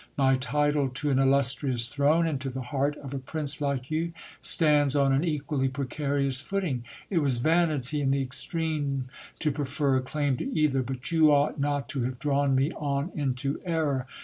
[0.17, 4.13] My title to an illustrious throne, and to the heart of a prince like you,
[4.41, 6.83] stands on an equally precarious footing.
[7.11, 11.59] It was vanity in the extreme to prefer a claim to either: but you ought
[11.59, 14.07] not to have drawn me on into error.